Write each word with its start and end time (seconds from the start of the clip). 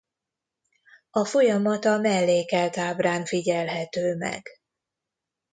A 1.11 1.25
folyamat 1.25 1.85
a 1.85 1.97
mellékelt 1.97 2.77
ábrán 2.77 3.25
figyelhető 3.25 4.15
meg. 4.17 4.47